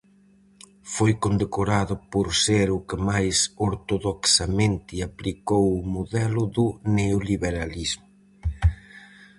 Foi 0.93 1.11
condecorado 1.23 1.93
por 2.11 2.27
ser 2.45 2.67
o 2.77 2.79
que 2.87 2.97
máis 3.09 3.37
ortodoxamente 3.69 4.95
aplicou 5.09 5.65
o 5.79 5.87
modelo 5.95 6.41
do 6.55 6.67
neoliberalismo. 6.97 8.07